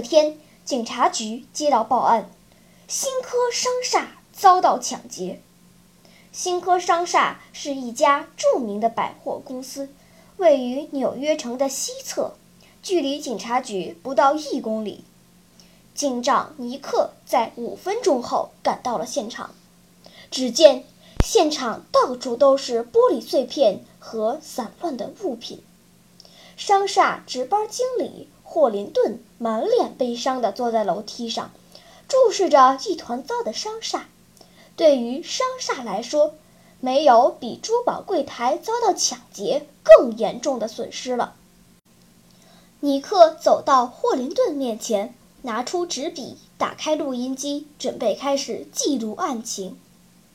[0.00, 2.30] 天，警察局接到报案，
[2.88, 5.40] 新科商厦遭到抢劫。
[6.32, 9.88] 新科商厦是一家著名的百货公司，
[10.36, 12.34] 位于纽约城的西侧，
[12.82, 15.04] 距离警察局不到一公里。
[15.92, 19.50] 警长尼克在五分钟后赶到了现场，
[20.30, 20.84] 只见
[21.24, 25.62] 现场到处都是玻璃碎片和散乱的物品。
[26.56, 31.52] 商厦值班经理霍林顿满脸悲伤地坐在楼梯上，
[32.08, 34.08] 注视着一团糟的商厦。
[34.74, 36.34] 对于商厦来说，
[36.80, 41.36] 没有比珠宝柜台遭到抢劫更严重的损失了。
[42.80, 49.78] 尼克走到霍林顿面前，拿出纸笔，打开录音机，准备开始记录案情。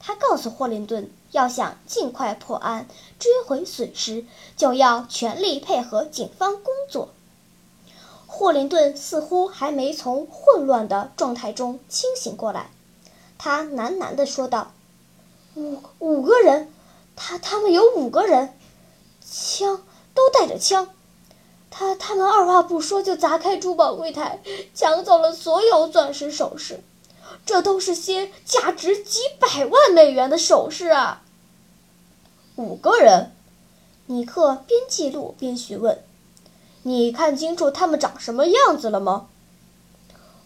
[0.00, 2.88] 他告诉霍林顿，要想尽快破案、
[3.20, 4.24] 追回损失，
[4.56, 7.10] 就要全力配合警方工作。
[8.40, 12.70] 霍林顿似乎还没从混乱的状态中清醒过来。
[13.36, 14.72] 他喃喃地说道
[15.56, 16.72] ：“五五个人，
[17.14, 18.56] 他他们有五个人，
[19.20, 19.82] 枪
[20.14, 20.88] 都带着枪。
[21.68, 24.40] 他他们二话不说就砸开珠宝柜台，
[24.74, 26.82] 抢走了所有钻石首饰。
[27.44, 31.20] 这都是些价值几百万美元的首饰啊！”
[32.56, 33.32] 五个人，
[34.06, 36.02] 尼克边记录边询问
[36.82, 39.28] ：“你看清楚他们长什么样子了吗？”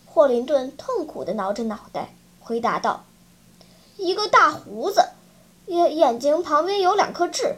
[0.06, 2.14] 霍林顿痛苦地挠着脑袋。
[2.40, 3.04] 回答道
[3.96, 5.08] ：“一个大胡子，
[5.66, 7.56] 眼眼睛旁边有两颗痣，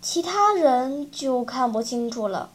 [0.00, 2.50] 其他人就看不清楚了。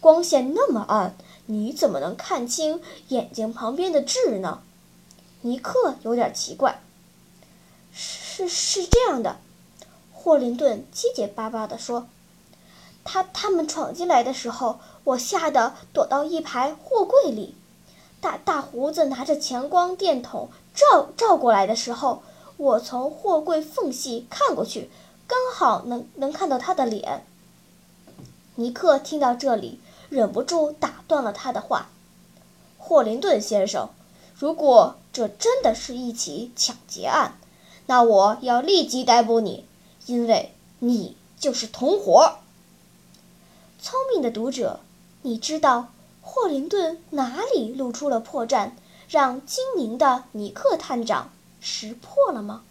[0.00, 4.62] 光线那么暗，你怎么能看清眼睛旁边的痣呢？”
[5.42, 6.80] 尼克有点奇怪。
[7.92, 9.36] “是是这样的。”
[10.14, 12.08] 霍林顿结结巴巴地说
[13.10, 17.54] ，“他他们闯进来的时候，我吓得躲到一排货柜里。”
[18.20, 22.22] 大大胡子拿着强光电筒照照过来的时候，
[22.58, 24.90] 我从货柜缝隙看过去，
[25.26, 27.24] 刚好能能看到他的脸。
[28.56, 29.80] 尼克听到这里，
[30.10, 31.88] 忍不住打断了他的话
[32.76, 33.88] ：“霍林顿先生，
[34.34, 37.38] 如果这真的是一起抢劫案，
[37.86, 39.64] 那我要立即逮捕你，
[40.06, 42.38] 因为你就是同伙。”
[43.80, 44.80] 聪明的读者，
[45.22, 45.92] 你知道。
[46.20, 48.72] 霍林顿哪里露出了破绽，
[49.08, 51.30] 让精明的尼克探长
[51.60, 52.64] 识破了吗？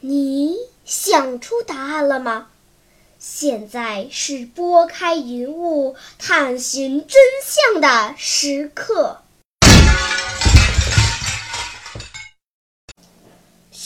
[0.00, 2.48] 你想出答案了吗？
[3.18, 9.22] 现在是拨开云雾探寻真相的时刻。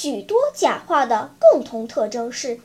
[0.02, 2.58] 许多假话的共同特征是，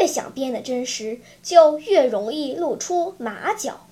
[0.00, 3.88] 越想编得真实，就越容易露出马脚。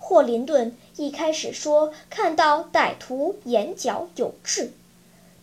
[0.00, 4.72] 霍林顿一开始说看到歹徒眼角有痣，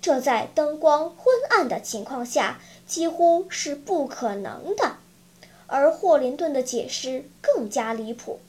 [0.02, 4.98] 这在灯光昏暗的情况下几乎是不可能的。
[5.68, 8.42] 而霍林顿的解释更加离谱：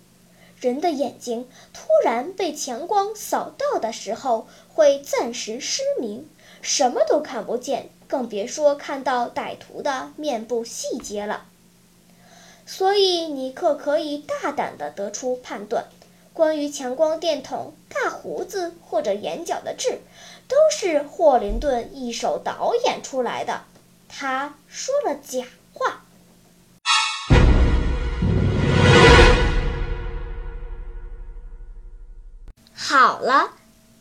[0.58, 6.28] 人的眼睛突然被强光扫到的时候，会暂时失明。
[6.62, 11.44] 什么都看不见，更别说看到歹徒的面部细节了。
[12.64, 15.86] 所以尼克可以大胆地得出判断：
[16.32, 20.00] 关于强光电筒、大胡子或者眼角的痣，
[20.46, 23.62] 都是霍林顿一手导演出来的。
[24.08, 25.44] 他说了假
[25.74, 26.04] 话。
[32.72, 33.54] 好了。